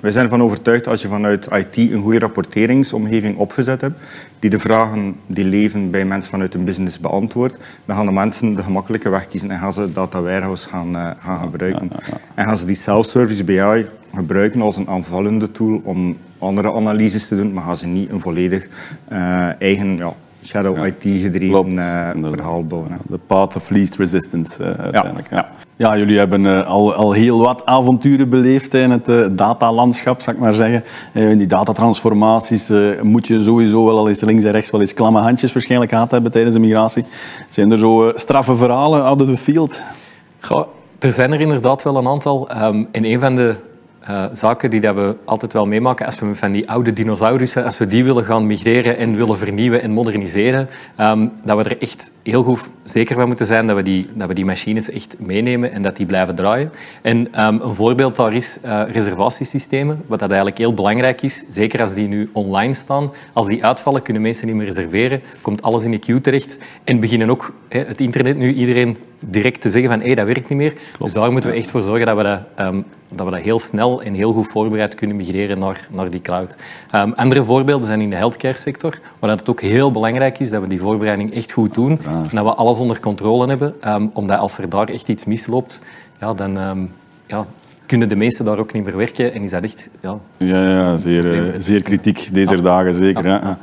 wij 0.00 0.10
zijn 0.10 0.24
ervan 0.24 0.42
overtuigd 0.42 0.88
als 0.88 1.02
je 1.02 1.08
vanuit 1.08 1.48
IT 1.52 1.76
een 1.76 2.02
goede 2.02 2.18
rapporteringsomgeving 2.18 3.36
opgezet 3.36 3.80
hebt, 3.80 3.98
die 4.38 4.50
de 4.50 4.58
vragen 4.58 5.16
die 5.26 5.44
leven 5.44 5.90
bij 5.90 6.04
mensen 6.04 6.30
vanuit 6.30 6.54
een 6.54 6.64
business 6.64 7.00
beantwoordt, 7.00 7.58
dan 7.84 7.96
gaan 7.96 8.06
de 8.06 8.12
mensen 8.12 8.54
de 8.54 8.62
gemakkelijke 8.62 9.08
weg 9.08 9.28
kiezen 9.28 9.50
en 9.50 9.58
gaan 9.58 9.72
ze 9.72 9.92
data 9.92 10.22
warehouse 10.22 10.68
gaan, 10.68 10.96
eh, 10.96 11.10
gaan 11.18 11.40
gebruiken. 11.40 11.90
En 12.34 12.44
gaan 12.44 12.56
ze 12.56 12.66
die 12.66 12.76
self-service 12.76 13.44
BI 13.44 13.55
gebruiken 14.14 14.60
als 14.60 14.76
een 14.76 14.88
aanvullende 14.88 15.50
tool 15.50 15.80
om 15.84 16.16
andere 16.38 16.72
analyses 16.72 17.28
te 17.28 17.36
doen, 17.36 17.52
maar 17.52 17.64
gaan 17.64 17.76
ze 17.76 17.86
niet 17.86 18.10
een 18.10 18.20
volledig 18.20 18.68
eh, 19.08 19.60
eigen 19.60 19.96
ja, 19.96 20.14
shadow 20.46 20.86
IT-gedreven 20.86 21.78
eh, 21.78 22.10
verhaal 22.22 22.64
bouwen. 22.64 22.92
hè. 22.92 22.96
De 23.08 23.18
path 23.26 23.56
of 23.56 23.70
least 23.70 23.96
resistance 23.96 24.64
eh, 24.64 24.82
uiteindelijk. 24.82 25.26
Ja, 25.30 25.36
ja. 25.76 25.90
ja. 25.90 25.98
jullie 25.98 26.18
hebben 26.18 26.66
al, 26.66 26.94
al 26.94 27.12
heel 27.12 27.38
wat 27.38 27.66
avonturen 27.66 28.28
beleefd 28.28 28.72
hè, 28.72 28.82
in 28.82 28.90
het 28.90 29.38
datalandschap, 29.38 30.20
zal 30.20 30.32
ik 30.32 30.38
maar 30.38 30.52
zeggen. 30.52 30.84
Eh, 31.12 31.30
in 31.30 31.38
die 31.38 31.46
datatransformaties 31.46 32.70
eh, 32.70 33.00
moet 33.02 33.26
je 33.26 33.40
sowieso 33.40 33.84
wel 33.84 33.98
al 33.98 34.08
eens 34.08 34.20
links 34.20 34.44
en 34.44 34.50
rechts 34.52 34.70
wel 34.70 34.80
eens 34.80 34.94
klamme 34.94 35.20
handjes 35.20 35.52
waarschijnlijk 35.52 35.90
gehad 35.90 36.10
hebben 36.10 36.30
tijdens 36.30 36.54
de 36.54 36.60
migratie. 36.60 37.04
Zijn 37.48 37.70
er 37.70 37.78
zo 37.78 38.12
straffe 38.14 38.56
verhalen 38.56 39.04
out 39.04 39.20
of 39.20 39.28
the 39.28 39.36
field? 39.36 39.82
Goh, 40.40 40.66
er 40.98 41.12
zijn 41.12 41.32
er 41.32 41.40
inderdaad 41.40 41.82
wel 41.82 41.96
een 41.96 42.08
aantal. 42.08 42.48
Ehm, 42.48 42.84
en 42.92 43.04
een 43.04 43.20
van 43.20 43.34
de 43.34 43.54
eh, 44.00 44.24
zaken 44.32 44.70
die 44.70 44.80
dat 44.80 44.94
we 44.94 45.16
altijd 45.24 45.52
wel 45.52 45.66
meemaken, 45.66 46.06
als 46.06 46.20
we 46.20 46.34
van 46.34 46.52
die 46.52 46.70
oude 46.70 46.92
dinosaurussen, 46.92 47.64
als 47.64 47.78
we 47.78 47.88
die 47.88 48.04
willen 48.04 48.24
gaan 48.24 48.46
migreren 48.46 48.96
en 48.96 49.16
willen 49.16 49.38
vernieuwen 49.38 49.82
en 49.82 49.90
moderniseren, 49.90 50.68
ehm, 50.96 51.28
dat 51.44 51.56
we 51.56 51.64
er 51.64 51.80
echt 51.80 52.10
heel 52.26 52.42
goed 52.42 52.68
zeker 52.82 53.14
van 53.14 53.26
moeten 53.26 53.46
zijn 53.46 53.66
dat 53.66 53.76
we 53.76 53.82
die, 53.82 54.06
dat 54.14 54.28
we 54.28 54.34
die 54.34 54.44
machines 54.44 54.90
echt 54.90 55.16
meenemen 55.18 55.72
en 55.72 55.82
dat 55.82 55.96
die 55.96 56.06
blijven 56.06 56.34
draaien. 56.34 56.70
En 57.02 57.32
ehm, 57.32 57.60
een 57.60 57.74
voorbeeld 57.74 58.16
daar 58.16 58.34
is 58.34 58.58
eh, 58.62 58.82
reservatiesystemen, 58.92 60.02
wat 60.06 60.18
dat 60.18 60.28
eigenlijk 60.28 60.58
heel 60.58 60.74
belangrijk 60.74 61.22
is, 61.22 61.42
zeker 61.48 61.80
als 61.80 61.94
die 61.94 62.08
nu 62.08 62.28
online 62.32 62.74
staan. 62.74 63.12
Als 63.32 63.46
die 63.46 63.64
uitvallen, 63.64 64.02
kunnen 64.02 64.22
mensen 64.22 64.46
niet 64.46 64.56
meer 64.56 64.66
reserveren, 64.66 65.20
komt 65.40 65.62
alles 65.62 65.84
in 65.84 65.90
de 65.90 65.98
queue 65.98 66.20
terecht 66.20 66.58
en 66.84 67.00
beginnen 67.00 67.30
ook 67.30 67.54
het 67.68 68.00
internet 68.00 68.36
nu 68.36 68.54
iedereen 68.54 68.96
direct 69.18 69.60
te 69.60 69.70
zeggen 69.70 69.90
van 69.90 70.00
hé, 70.00 70.14
dat 70.14 70.26
werkt 70.26 70.48
niet 70.48 70.58
meer. 70.58 70.74
Dus 70.98 71.12
daar 71.12 71.32
moeten 71.32 71.50
we 71.50 71.56
echt 71.56 71.70
voor 71.70 71.82
zorgen 71.82 72.06
dat 72.06 72.16
we 72.16 72.22
dat, 72.22 72.40
ehm, 72.54 72.82
dat 73.08 73.26
we 73.26 73.32
dat 73.32 73.40
heel 73.40 73.58
snel 73.58 74.02
en 74.02 74.14
heel 74.14 74.32
goed 74.32 74.46
voorbereid 74.46 74.94
kunnen 74.94 75.16
migreren 75.16 75.58
naar, 75.58 75.88
naar 75.90 76.10
die 76.10 76.20
cloud. 76.20 76.56
Ehm, 76.90 77.12
andere 77.12 77.44
voorbeelden 77.44 77.86
zijn 77.86 78.00
in 78.00 78.10
de 78.10 78.16
healthcare 78.16 78.56
sector, 78.56 78.98
waar 79.18 79.30
het 79.30 79.50
ook 79.50 79.60
heel 79.60 79.90
belangrijk 79.90 80.38
is 80.38 80.50
dat 80.50 80.60
we 80.60 80.68
die 80.68 80.80
voorbereiding 80.80 81.34
echt 81.34 81.52
goed 81.52 81.74
doen 81.74 82.00
en 82.22 82.36
dat 82.36 82.44
we 82.44 82.54
alles 82.54 82.78
onder 82.78 83.00
controle 83.00 83.46
hebben, 83.48 83.74
ehm, 83.80 84.06
omdat 84.12 84.38
als 84.38 84.58
er 84.58 84.68
daar 84.68 84.88
echt 84.88 85.08
iets 85.08 85.24
misloopt, 85.24 85.80
ja, 86.20 86.34
dan 86.34 86.58
ehm, 86.58 86.78
ja, 87.26 87.46
kunnen 87.86 88.08
de 88.08 88.16
mensen 88.16 88.44
daar 88.44 88.58
ook 88.58 88.72
niet 88.72 88.84
meer 88.84 88.96
werken 88.96 89.34
en 89.34 89.42
is 89.42 89.50
dat 89.50 89.64
echt... 89.64 89.88
Ja, 90.00 90.18
Ja, 90.36 90.68
ja 90.68 90.96
zeer, 90.96 91.32
eh, 91.44 91.54
zeer 91.58 91.82
kritiek 91.82 92.28
deze 92.32 92.60
dagen, 92.60 92.94
zeker. 92.94 93.26
Ja. 93.26 93.40
Ja. 93.42 93.58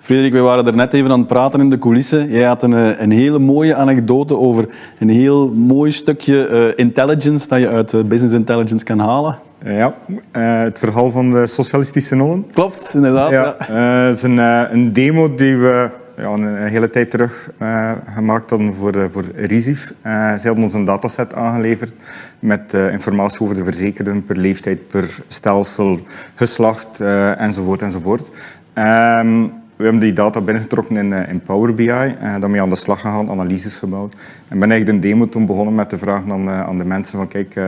Frederik, 0.00 0.32
we 0.32 0.38
waren 0.38 0.66
er 0.66 0.76
net 0.76 0.92
even 0.92 1.10
aan 1.10 1.18
het 1.18 1.28
praten 1.28 1.60
in 1.60 1.70
de 1.70 1.78
coulissen. 1.78 2.30
Jij 2.30 2.44
had 2.46 2.62
een, 2.62 2.74
eh, 2.74 3.00
een 3.00 3.10
hele 3.10 3.38
mooie 3.38 3.74
anekdote 3.74 4.36
over 4.36 4.68
een 4.98 5.08
heel 5.08 5.48
mooi 5.48 5.92
stukje 5.92 6.46
eh, 6.46 6.84
intelligence 6.84 7.48
dat 7.48 7.60
je 7.60 7.68
uit 7.68 8.08
business 8.08 8.34
intelligence 8.34 8.84
kan 8.84 8.98
halen. 8.98 9.38
Ja, 9.64 9.94
eh, 10.30 10.58
het 10.60 10.78
verhaal 10.78 11.10
van 11.10 11.30
de 11.30 11.46
socialistische 11.46 12.14
nonnen. 12.14 12.46
Klopt, 12.52 12.90
inderdaad. 12.94 13.30
Ja, 13.30 13.56
Ja. 13.68 13.68
eh, 14.02 14.06
het 14.06 14.16
is 14.16 14.22
een, 14.22 14.38
een 14.72 14.92
demo 14.92 15.34
die 15.34 15.56
we 15.56 15.90
ja, 16.22 16.32
een, 16.32 16.66
hele 16.66 16.90
tijd 16.90 17.10
terug 17.10 17.50
eh, 17.58 17.92
gemaakt 18.14 18.50
hadden 18.50 18.74
voor, 18.74 18.94
eh, 18.94 19.04
voor 19.10 19.24
RISIF. 19.34 19.92
Eh, 20.02 20.12
zij 20.12 20.42
hadden 20.42 20.64
ons 20.64 20.74
een 20.74 20.84
dataset 20.84 21.34
aangeleverd 21.34 21.94
met 22.38 22.74
informatie 22.74 23.40
over 23.40 23.54
de 23.56 23.64
verzekerden 23.64 24.24
per 24.24 24.36
leeftijd, 24.36 24.88
per 24.88 25.18
stelsel, 25.28 26.00
geslacht 26.34 27.00
enzovoort 27.36 27.82
enzovoort. 27.82 28.30
Ehm, 28.72 29.42
we 29.76 29.84
hebben 29.84 30.00
die 30.00 30.12
data 30.12 30.40
binnengetrokken 30.40 30.96
in, 30.96 31.12
in 31.12 31.40
Power 31.40 31.74
BI, 31.74 31.84
uh, 31.84 32.14
daarmee 32.40 32.60
aan 32.60 32.68
de 32.68 32.76
slag 32.76 33.00
gegaan, 33.00 33.30
analyses 33.30 33.76
gebouwd. 33.76 34.16
En 34.48 34.58
ben 34.58 34.70
eigenlijk 34.70 35.02
de 35.02 35.08
demo 35.08 35.28
toen 35.28 35.46
begonnen 35.46 35.74
met 35.74 35.90
de 35.90 35.98
vraag 35.98 36.22
aan, 36.30 36.48
aan 36.48 36.78
de 36.78 36.84
mensen 36.84 37.18
van 37.18 37.28
kijk, 37.28 37.60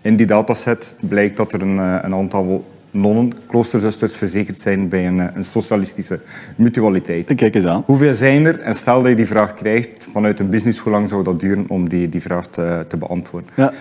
in 0.00 0.16
die 0.16 0.26
dataset 0.26 0.92
blijkt 1.00 1.36
dat 1.36 1.52
er 1.52 1.62
een, 1.62 1.78
een 1.78 2.14
aantal 2.14 2.64
nonnen, 2.90 3.32
kloosterzusters, 3.46 4.16
verzekerd 4.16 4.58
zijn 4.58 4.88
bij 4.88 5.06
een, 5.06 5.36
een, 5.36 5.44
socialistische 5.44 6.20
mutualiteit. 6.56 7.34
Kijk 7.34 7.54
eens 7.54 7.64
aan. 7.64 7.82
Hoeveel 7.86 8.14
zijn 8.14 8.44
er? 8.44 8.60
En 8.60 8.74
stel 8.74 9.00
dat 9.00 9.10
je 9.10 9.16
die 9.16 9.26
vraag 9.26 9.54
krijgt 9.54 10.08
vanuit 10.12 10.38
een 10.38 10.50
business, 10.50 10.78
hoe 10.78 10.92
lang 10.92 11.08
zou 11.08 11.24
dat 11.24 11.40
duren 11.40 11.64
om 11.68 11.88
die, 11.88 12.08
die 12.08 12.22
vraag 12.22 12.46
te, 12.46 12.84
te 12.88 12.96
beantwoorden? 12.96 13.50
Ja. 13.56 13.72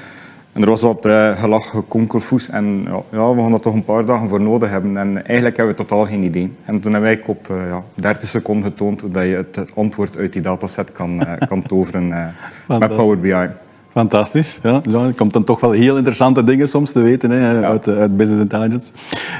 En 0.54 0.62
er 0.62 0.70
was 0.70 0.82
wat 0.82 1.06
uh, 1.06 1.40
gelach, 1.40 1.70
gekonkelfoes. 1.70 2.50
En 2.50 2.84
ja, 2.84 3.02
ja, 3.12 3.36
we 3.36 3.42
gaan 3.42 3.54
er 3.54 3.60
toch 3.60 3.74
een 3.74 3.86
paar 3.86 4.06
dagen 4.06 4.30
voor 4.30 4.42
nodig 4.42 4.70
hebben. 4.70 4.98
En 4.98 5.26
eigenlijk 5.26 5.58
hebben 5.58 5.76
we 5.76 5.84
totaal 5.84 6.06
geen 6.06 6.24
idee. 6.24 6.56
En 6.66 6.80
toen 6.80 6.92
hebben 6.92 7.16
wij 7.16 7.22
op 7.26 7.48
uh, 7.52 7.58
ja, 7.68 7.84
30 7.94 8.30
seconden 8.30 8.72
getoond 8.72 9.02
hoe 9.02 9.28
je 9.28 9.36
het 9.36 9.76
antwoord 9.76 10.18
uit 10.18 10.34
die 10.34 10.42
dataset 10.42 10.92
kan, 10.92 11.22
uh, 11.22 11.32
kan 11.48 11.62
toveren 11.62 12.08
met 12.68 12.96
Power 12.96 13.20
BI. 13.20 13.48
Fantastisch. 13.92 14.60
Ja. 14.64 14.82
er 14.94 15.14
komt 15.16 15.34
dan 15.34 15.44
toch 15.44 15.60
wel 15.60 15.72
heel 15.72 15.96
interessante 15.96 16.44
dingen 16.44 16.68
soms 16.68 16.92
te 16.92 17.00
weten 17.02 17.30
hè, 17.30 17.66
uit, 17.66 17.88
uit, 17.88 18.18
Business 18.18 18.42
Intelligence. 18.42 18.92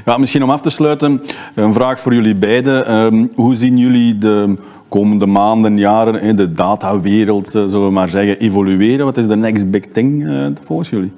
Ja, 0.06 0.18
misschien 0.18 0.44
om 0.44 0.50
af 0.50 0.62
te 0.62 0.70
sluiten, 0.70 1.22
een 1.56 1.74
vraag 1.74 2.00
voor 2.00 2.14
jullie 2.14 2.36
beiden. 2.36 2.96
Um, 2.96 3.30
hoe 3.36 3.56
zien 3.56 3.78
jullie 3.78 4.18
de 4.18 4.56
komende 4.88 5.26
maanden, 5.26 5.78
jaren 5.78 6.22
in 6.22 6.36
de 6.36 6.52
datawereld, 6.52 7.50
zullen 7.50 7.86
we 7.86 7.92
maar 7.92 8.10
zeggen, 8.10 8.40
evolueren? 8.40 9.06
Wat 9.06 9.18
is 9.18 9.28
de 9.28 9.36
next 9.36 9.72
big 9.72 9.86
thing 9.86 10.24
uh, 10.24 10.48
volgens 10.64 10.90
jullie? 10.90 11.12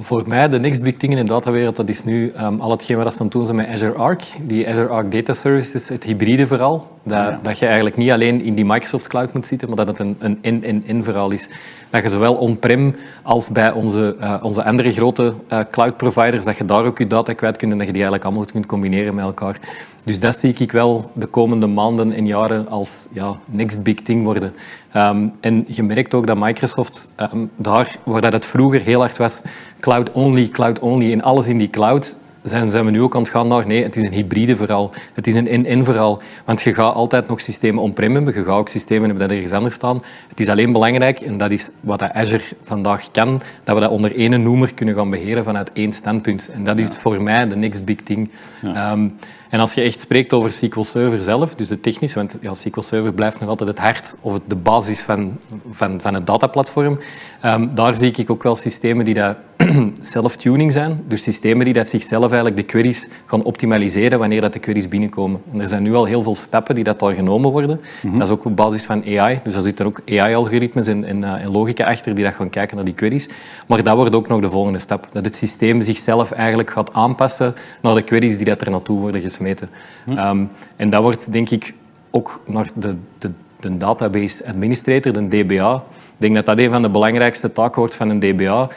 Voor 0.00 0.24
mij, 0.26 0.48
de 0.48 0.58
next 0.58 0.82
big 0.82 0.96
thing 0.96 1.12
in 1.12 1.26
de 1.26 1.32
datawereld, 1.32 1.76
dat 1.76 1.88
is 1.88 2.04
nu 2.04 2.32
um, 2.40 2.60
al 2.60 2.70
hetgeen 2.70 2.96
wat 2.96 3.14
ze 3.14 3.20
aan 3.20 3.28
doen 3.28 3.44
zijn 3.44 3.56
met 3.56 3.68
Azure 3.68 3.92
Arc. 3.92 4.22
Die 4.42 4.68
Azure 4.68 4.88
Arc 4.88 5.12
Data 5.12 5.32
Services, 5.32 5.88
het 5.88 6.04
hybride 6.04 6.46
verhaal. 6.46 6.98
Dat, 7.02 7.44
dat 7.44 7.58
je 7.58 7.66
eigenlijk 7.66 7.96
niet 7.96 8.10
alleen 8.10 8.42
in 8.42 8.54
die 8.54 8.64
Microsoft 8.64 9.08
Cloud 9.08 9.32
moet 9.32 9.46
zitten, 9.46 9.68
maar 9.68 9.76
dat 9.76 9.98
het 9.98 9.98
een 10.18 10.38
in-in-in 10.40 11.04
verhaal 11.04 11.30
is. 11.30 11.48
Dat 11.90 12.02
je 12.02 12.08
zowel 12.08 12.34
on-prem 12.34 12.96
als 13.22 13.48
bij 13.48 13.72
onze, 13.72 14.16
uh, 14.20 14.34
onze 14.42 14.64
andere 14.64 14.92
grote 14.92 15.34
uh, 15.52 15.58
cloud 15.70 15.96
providers, 15.96 16.44
dat 16.44 16.56
je 16.56 16.64
daar 16.64 16.84
ook 16.84 16.98
je 16.98 17.06
data 17.06 17.32
kwijt 17.32 17.56
kunt 17.56 17.72
en 17.72 17.78
dat 17.78 17.86
je 17.86 17.92
die 17.92 18.02
eigenlijk 18.02 18.24
allemaal 18.24 18.52
kunt 18.52 18.66
combineren 18.66 19.14
met 19.14 19.24
elkaar. 19.24 19.58
Dus 20.04 20.20
dat 20.20 20.38
zie 20.38 20.52
ik 20.52 20.72
wel 20.72 21.10
de 21.14 21.26
komende 21.26 21.66
maanden 21.66 22.12
en 22.12 22.26
jaren 22.26 22.68
als 22.68 22.92
ja, 23.12 23.36
next 23.44 23.82
big 23.82 23.94
thing 23.94 24.24
worden. 24.24 24.52
Um, 24.96 25.32
en 25.40 25.64
je 25.66 25.82
merkt 25.82 26.14
ook 26.14 26.26
dat 26.26 26.36
Microsoft 26.36 27.08
um, 27.32 27.50
daar, 27.56 27.98
waar 28.04 28.20
dat 28.20 28.32
het 28.32 28.46
vroeger 28.46 28.80
heel 28.80 29.00
hard 29.00 29.16
was, 29.16 29.40
cloud 29.80 30.12
only, 30.12 30.48
cloud 30.48 30.78
only, 30.78 31.12
en 31.12 31.22
alles 31.22 31.46
in 31.48 31.58
die 31.58 31.70
cloud, 31.70 32.16
zijn, 32.42 32.70
zijn 32.70 32.84
we 32.84 32.90
nu 32.90 33.02
ook 33.02 33.14
aan 33.14 33.22
het 33.22 33.30
gaan 33.30 33.48
naar 33.48 33.66
nee, 33.66 33.82
het 33.82 33.96
is 33.96 34.04
een 34.04 34.12
hybride 34.12 34.56
verhaal. 34.56 34.92
Het 35.12 35.26
is 35.26 35.34
een 35.34 35.46
in-in 35.46 35.84
verhaal. 35.84 36.22
Want 36.44 36.62
je 36.62 36.74
gaat 36.74 36.94
altijd 36.94 37.28
nog 37.28 37.40
systemen 37.40 37.82
on-prem 37.82 38.14
hebben, 38.14 38.34
je 38.34 38.44
gaat 38.44 38.58
ook 38.58 38.68
systemen 38.68 39.08
hebben 39.08 39.28
dat 39.28 39.36
ergens 39.36 39.52
anders 39.52 39.74
staan. 39.74 40.00
Het 40.28 40.40
is 40.40 40.48
alleen 40.48 40.72
belangrijk, 40.72 41.20
en 41.20 41.36
dat 41.36 41.50
is 41.50 41.68
wat 41.80 42.02
Azure 42.02 42.44
vandaag 42.62 43.10
kan, 43.10 43.40
dat 43.64 43.74
we 43.74 43.80
dat 43.80 43.90
onder 43.90 44.16
één 44.16 44.42
noemer 44.42 44.74
kunnen 44.74 44.94
gaan 44.94 45.10
beheren 45.10 45.44
vanuit 45.44 45.72
één 45.72 45.92
standpunt. 45.92 46.48
En 46.48 46.64
dat 46.64 46.78
is 46.78 46.94
voor 46.98 47.22
mij 47.22 47.48
de 47.48 47.56
next 47.56 47.84
big 47.84 47.96
thing. 48.02 48.30
Ja. 48.62 48.92
Um, 48.92 49.16
en 49.48 49.60
als 49.60 49.72
je 49.72 49.80
echt 49.80 50.00
spreekt 50.00 50.32
over 50.32 50.52
SQL 50.52 50.80
Server 50.80 51.20
zelf, 51.20 51.54
dus 51.54 51.68
de 51.68 51.80
technisch, 51.80 52.14
want 52.14 52.36
ja, 52.40 52.54
SQL 52.54 52.80
Server 52.80 53.12
blijft 53.12 53.40
nog 53.40 53.48
altijd 53.48 53.68
het 53.68 53.78
hart 53.78 54.14
of 54.20 54.40
de 54.46 54.56
basis 54.56 55.00
van, 55.00 55.38
van, 55.70 56.00
van 56.00 56.14
het 56.14 56.26
dataplatform, 56.26 56.98
um, 57.44 57.74
daar 57.74 57.96
zie 57.96 58.12
ik 58.12 58.30
ook 58.30 58.42
wel 58.42 58.56
systemen 58.56 59.04
die 59.04 59.14
dat 59.14 59.38
self-tuning 60.00 60.72
zijn. 60.72 61.04
Dus 61.08 61.22
systemen 61.22 61.64
die 61.64 61.74
dat 61.74 61.88
zichzelf 61.88 62.26
eigenlijk 62.26 62.56
de 62.56 62.62
queries 62.62 63.08
gaan 63.26 63.44
optimaliseren 63.44 64.18
wanneer 64.18 64.40
dat 64.40 64.52
de 64.52 64.58
queries 64.58 64.88
binnenkomen. 64.88 65.40
En 65.52 65.60
er 65.60 65.68
zijn 65.68 65.82
nu 65.82 65.94
al 65.94 66.04
heel 66.04 66.22
veel 66.22 66.34
stappen 66.34 66.74
die 66.74 66.84
dat 66.84 67.00
daar 67.00 67.14
genomen 67.14 67.50
worden. 67.50 67.80
Mhm. 68.02 68.18
Dat 68.18 68.26
is 68.26 68.34
ook 68.34 68.44
op 68.44 68.56
basis 68.56 68.84
van 68.84 69.04
AI. 69.04 69.40
Dus 69.42 69.52
daar 69.52 69.62
zitten 69.62 69.86
ook 69.86 70.00
AI-algoritmes 70.06 70.86
en, 70.86 71.04
en, 71.04 71.22
uh, 71.22 71.44
en, 71.44 71.50
logica 71.50 71.84
achter 71.84 72.14
die 72.14 72.24
dat 72.24 72.34
gaan 72.34 72.50
kijken 72.50 72.76
naar 72.76 72.84
die 72.84 72.94
queries. 72.94 73.28
Maar 73.66 73.82
dat 73.82 73.96
wordt 73.96 74.14
ook 74.14 74.28
nog 74.28 74.40
de 74.40 74.50
volgende 74.50 74.78
stap. 74.78 75.08
Dat 75.12 75.24
het 75.24 75.34
systeem 75.34 75.80
zichzelf 75.80 76.30
eigenlijk 76.30 76.70
gaat 76.70 76.92
aanpassen 76.92 77.54
naar 77.82 77.94
de 77.94 78.02
queries 78.02 78.36
die 78.36 78.46
dat 78.46 78.60
er 78.60 78.70
naartoe 78.70 79.00
worden 79.00 79.20
gesmeten. 79.20 79.68
Mhm. 80.06 80.18
Um, 80.18 80.50
en 80.76 80.90
dat 80.90 81.02
wordt 81.02 81.32
denk 81.32 81.50
ik 81.50 81.74
ook 82.10 82.40
naar 82.46 82.70
de, 82.74 82.96
de, 83.18 83.30
de 83.60 83.76
database 83.76 84.46
administrator, 84.46 85.12
de 85.12 85.28
DBA. 85.28 85.84
Ik 86.18 86.24
denk 86.24 86.34
dat 86.34 86.46
dat 86.46 86.58
een 86.58 86.70
van 86.70 86.82
de 86.82 86.90
belangrijkste 86.90 87.52
taken 87.52 87.78
wordt 87.78 87.94
van 87.94 88.08
een 88.08 88.18
DBA 88.20 88.68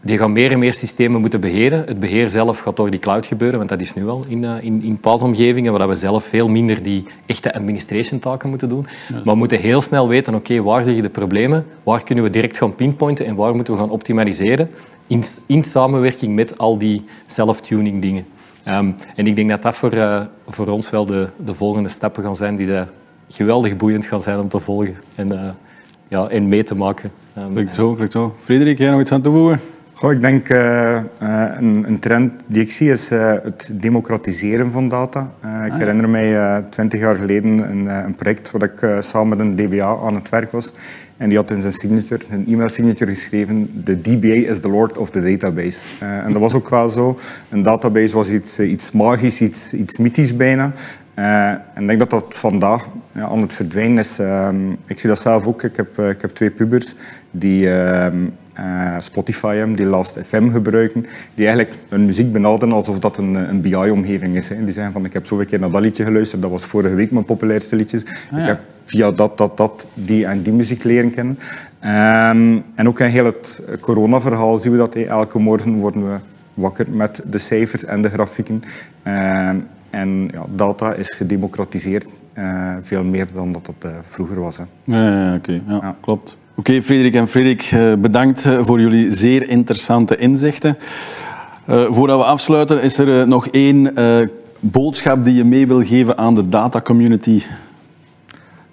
die 0.00 0.18
gaan 0.18 0.32
meer 0.32 0.52
en 0.52 0.58
meer 0.58 0.74
systemen 0.74 1.20
moeten 1.20 1.40
beheren. 1.40 1.78
Het 1.78 1.98
beheer 1.98 2.30
zelf 2.30 2.60
gaat 2.60 2.76
door 2.76 2.90
die 2.90 3.00
cloud 3.00 3.26
gebeuren, 3.26 3.58
want 3.58 3.70
dat 3.70 3.80
is 3.80 3.94
nu 3.94 4.08
al 4.08 4.24
in, 4.28 4.42
uh, 4.42 4.52
in, 4.60 4.82
in 4.82 4.98
paasomgevingen, 4.98 5.72
waar 5.72 5.88
we 5.88 5.94
zelf 5.94 6.24
veel 6.24 6.48
minder 6.48 6.82
die 6.82 7.04
echte 7.26 7.54
administration 7.54 8.18
taken 8.18 8.48
moeten 8.48 8.68
doen. 8.68 8.86
Maar 9.10 9.22
we 9.24 9.34
moeten 9.34 9.58
heel 9.58 9.80
snel 9.80 10.08
weten, 10.08 10.34
oké, 10.34 10.52
okay, 10.52 10.62
waar 10.62 10.84
liggen 10.84 11.02
de 11.02 11.10
problemen, 11.10 11.66
waar 11.82 12.04
kunnen 12.04 12.24
we 12.24 12.30
direct 12.30 12.56
gaan 12.56 12.74
pinpointen 12.74 13.26
en 13.26 13.34
waar 13.34 13.54
moeten 13.54 13.74
we 13.74 13.80
gaan 13.80 13.90
optimaliseren 13.90 14.70
in, 15.06 15.22
in 15.46 15.62
samenwerking 15.62 16.34
met 16.34 16.58
al 16.58 16.78
die 16.78 17.04
self-tuning 17.26 18.02
dingen. 18.02 18.26
Um, 18.68 18.96
en 19.16 19.26
ik 19.26 19.36
denk 19.36 19.48
dat 19.48 19.62
dat 19.62 19.74
voor, 19.74 19.94
uh, 19.94 20.24
voor 20.46 20.66
ons 20.66 20.90
wel 20.90 21.06
de, 21.06 21.28
de 21.44 21.54
volgende 21.54 21.88
stappen 21.88 22.24
gaan 22.24 22.36
zijn 22.36 22.56
die 22.56 22.66
de 22.66 22.84
geweldig 23.28 23.76
boeiend 23.76 24.06
gaan 24.06 24.20
zijn 24.20 24.38
om 24.38 24.48
te 24.48 24.58
volgen 24.58 24.96
en, 25.14 25.32
uh, 25.32 25.40
ja, 26.08 26.28
en 26.28 26.48
mee 26.48 26.62
te 26.62 26.74
maken. 26.74 27.12
Um, 27.38 27.52
klinkt 27.52 27.74
zo, 27.74 27.94
klinkt 27.94 28.12
zo. 28.12 28.34
Frederik, 28.42 28.78
jij 28.78 28.90
nog 28.90 29.00
iets 29.00 29.12
aan 29.12 29.22
toevoegen? 29.22 29.60
Oh, 30.00 30.12
ik 30.12 30.20
denk 30.20 30.48
uh, 30.48 31.00
een, 31.58 31.84
een, 31.86 31.98
trend 31.98 32.32
die 32.46 32.62
ik 32.62 32.72
zie 32.72 32.90
is 32.90 33.10
uh, 33.10 33.32
het 33.42 33.70
democratiseren 33.72 34.72
van 34.72 34.88
data. 34.88 35.32
Uh, 35.44 35.66
ik 35.66 35.72
ah, 35.72 35.78
herinner 35.78 36.08
mij 36.08 36.62
twintig 36.70 37.00
jaar 37.00 37.14
geleden 37.14 37.70
een, 37.70 37.86
een 37.86 38.14
project 38.14 38.50
waar 38.50 38.62
ik 38.62 39.02
samen 39.02 39.28
met 39.28 39.40
een 39.40 39.56
DBA 39.56 39.96
aan 39.96 40.14
het 40.14 40.28
werk 40.28 40.52
was. 40.52 40.72
En 41.16 41.28
die 41.28 41.38
had 41.38 41.50
in 41.50 41.60
zijn 41.60 41.72
signature, 41.72 42.24
een 42.30 42.46
e-mail 42.48 42.68
signature 42.68 43.10
geschreven, 43.10 43.70
de 43.84 44.00
DBA 44.00 44.50
is 44.50 44.60
the 44.60 44.68
lord 44.68 44.98
of 44.98 45.10
the 45.10 45.20
database. 45.20 45.80
en 46.00 46.32
dat 46.32 46.42
was 46.42 46.54
ook 46.54 46.68
wel 46.68 46.88
zo. 46.88 47.18
Een 47.48 47.62
database 47.62 48.14
was 48.14 48.30
iets, 48.30 48.58
iets 48.58 48.90
magisch, 48.90 49.40
iets, 49.40 49.72
iets 49.72 49.98
mythisch 49.98 50.36
bijna. 50.36 50.72
en 51.14 51.82
ik 51.82 51.86
denk 51.86 51.98
dat 51.98 52.10
dat 52.10 52.36
vandaag 52.36 52.86
ja, 53.12 53.28
aan 53.28 53.40
het 53.40 53.52
verdwijnen 53.52 53.98
is. 53.98 54.18
Ehm, 54.18 54.70
ik 54.86 54.98
zie 54.98 55.08
dat 55.08 55.20
zelf 55.20 55.46
ook. 55.46 55.62
Ik 55.62 55.76
heb, 55.76 55.98
ik 55.98 56.20
heb 56.20 56.30
twee 56.34 56.50
pubers 56.50 56.94
die 57.30 57.70
ehm, 57.70 58.26
uh, 58.58 59.00
Spotify 59.00 59.64
die 59.74 59.86
Last 59.86 60.18
FM 60.24 60.50
gebruiken, 60.50 61.06
die 61.34 61.46
eigenlijk 61.46 61.78
hun 61.88 62.04
muziek 62.04 62.32
benaderen 62.32 62.74
alsof 62.74 62.98
dat 62.98 63.16
een, 63.16 63.34
een 63.34 63.60
BI-omgeving 63.60 64.36
is. 64.36 64.48
Hè. 64.48 64.64
Die 64.64 64.74
zeggen 64.74 64.92
van, 64.92 65.04
ik 65.04 65.12
heb 65.12 65.26
zoveel 65.26 65.46
keer 65.46 65.60
naar 65.60 65.70
dat 65.70 65.80
liedje 65.80 66.04
geluisterd, 66.04 66.42
dat 66.42 66.50
was 66.50 66.64
vorige 66.64 66.94
week 66.94 67.10
mijn 67.10 67.24
populairste 67.24 67.76
liedjes. 67.76 68.02
Ah, 68.30 68.38
ik 68.38 68.46
heb 68.46 68.60
via 68.82 69.10
dat, 69.10 69.38
dat, 69.38 69.56
dat, 69.56 69.86
die 69.94 70.26
en 70.26 70.42
die 70.42 70.52
muziek 70.52 70.84
leren 70.84 71.10
kennen. 71.10 71.38
Um, 71.80 72.62
en 72.74 72.88
ook 72.88 73.00
in 73.00 73.06
heel 73.06 73.24
het 73.24 73.60
corona-verhaal 73.80 74.58
zien 74.58 74.72
we 74.72 74.78
dat. 74.78 74.94
Elke 74.94 75.38
morgen 75.38 75.74
worden 75.74 76.12
we 76.12 76.18
wakker 76.54 76.90
met 76.90 77.22
de 77.24 77.38
cijfers 77.38 77.84
en 77.84 78.02
de 78.02 78.08
grafieken. 78.08 78.62
Um, 79.06 79.66
en 79.90 80.28
ja, 80.32 80.46
data 80.54 80.92
is 80.92 81.12
gedemocratiseerd, 81.12 82.08
uh, 82.38 82.76
veel 82.82 83.04
meer 83.04 83.26
dan 83.32 83.52
dat 83.52 83.66
dat 83.66 83.90
uh, 83.92 83.98
vroeger 84.08 84.40
was. 84.40 84.56
Hè. 84.56 84.64
Ja, 84.84 85.10
ja 85.10 85.34
oké. 85.34 85.62
Okay. 85.66 85.76
Ja, 85.76 85.96
klopt. 86.00 86.36
Oké, 86.56 86.82
Frederik 86.82 87.14
en 87.14 87.28
Frederik, 87.28 87.62
eh, 87.62 87.94
bedankt 87.94 88.44
eh, 88.44 88.58
voor 88.62 88.80
jullie 88.80 89.12
zeer 89.12 89.48
interessante 89.48 90.16
inzichten. 90.16 90.78
Uh, 91.70 91.92
voordat 91.92 92.18
we 92.18 92.24
afsluiten, 92.24 92.82
is 92.82 92.98
er 92.98 93.28
nog 93.28 93.48
één 93.48 93.94
boodschap 94.60 95.24
die 95.24 95.34
je 95.34 95.44
mee 95.44 95.66
wil 95.66 95.84
geven 95.84 96.18
aan 96.18 96.34
de 96.34 96.48
data 96.48 96.80
community? 96.80 97.42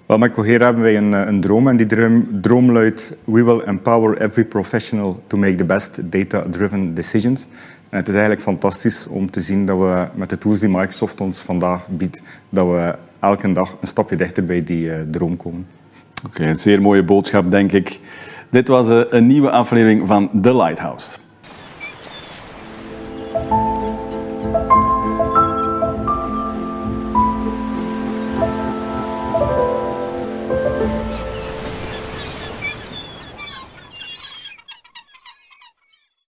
Wel, 0.06 0.18
met 0.18 0.32
Cohera 0.32 0.64
hebben 0.64 0.82
wij 0.82 0.96
een, 0.96 1.12
een, 1.12 1.40
droom 1.40 1.68
en 1.68 1.76
die 1.76 1.86
droom, 1.86 2.26
droom 2.40 2.72
luidt 2.72 3.12
We 3.24 3.44
will 3.44 3.60
empower 3.64 4.20
every 4.20 4.44
professional 4.44 5.22
to 5.26 5.36
make 5.36 5.54
the 5.54 5.64
best 5.64 6.00
data-driven 6.02 6.94
decisions. 6.94 7.46
En 7.90 7.98
het 7.98 8.08
is 8.08 8.14
eigenlijk 8.14 8.42
fantastisch 8.42 9.06
om 9.08 9.30
te 9.30 9.40
zien 9.40 9.66
dat 9.66 9.78
we 9.78 10.08
met 10.14 10.30
de 10.30 10.38
tools 10.38 10.60
die 10.60 10.68
Microsoft 10.68 11.20
ons 11.20 11.38
vandaag 11.38 11.88
biedt, 11.88 12.22
dat 12.48 12.66
we 12.66 12.94
elke 13.20 13.52
dag 13.52 13.76
een 13.80 13.88
stapje 13.88 14.16
dichter 14.16 14.44
bij 14.44 14.62
die 14.62 15.10
droom 15.10 15.36
komen. 15.36 15.66
Oké, 16.26 16.44
een 16.44 16.58
zeer 16.58 16.82
mooie 16.82 17.02
boodschap, 17.02 17.50
denk 17.50 17.72
ik. 17.72 18.00
Dit 18.50 18.68
was 18.68 18.88
een 19.10 19.26
nieuwe 19.26 19.50
aflevering 19.50 20.06
van 20.06 20.30
The 20.42 20.56
Lighthouse. 20.56 21.16